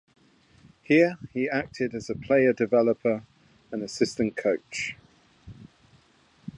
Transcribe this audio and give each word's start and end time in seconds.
Here, 0.81 1.19
he 1.31 1.47
acted 1.47 1.93
as 1.93 2.09
a 2.09 2.15
player 2.15 2.53
developer 2.53 3.23
and 3.71 3.83
assistant 3.83 4.35
coach. 4.35 4.95